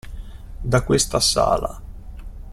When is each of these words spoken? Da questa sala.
Da 0.63 0.81
questa 0.81 1.19
sala. 1.19 1.79